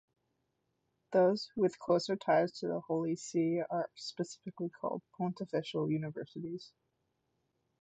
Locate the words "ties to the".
2.15-2.79